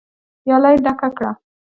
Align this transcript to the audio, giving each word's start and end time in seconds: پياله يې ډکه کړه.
پياله 0.41 0.69
يې 0.73 0.77
ډکه 0.85 1.09
کړه. 1.17 1.31